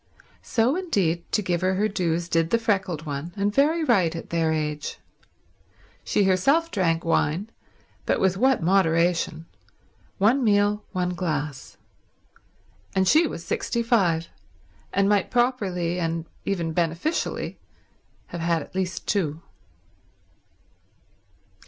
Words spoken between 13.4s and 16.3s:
sixty five, and might properly, and